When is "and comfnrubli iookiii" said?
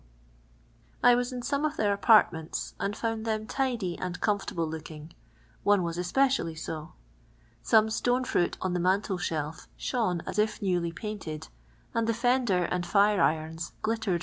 4.01-5.11